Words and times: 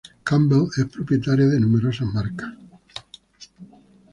Campbell 0.23 0.65
es 0.79 0.85
propietaria 0.85 1.45
de 1.45 1.59
numerosas 1.59 2.07
marcas. 2.11 2.51